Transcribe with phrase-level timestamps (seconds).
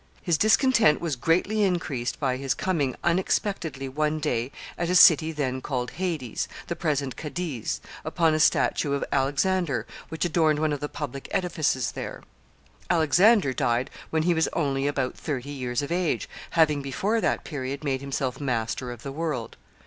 [0.23, 5.61] His discontent was greatly increased by his coming unexpectedly, one day, at a city then
[5.61, 10.89] called Hades the present Cadiz upon a statue of Alexander, which adorned one of the
[10.89, 12.23] public edifices there.
[12.89, 16.27] Alexander died when he was only about thirty years of age,
[16.57, 19.55] having before that period made himself master of the world.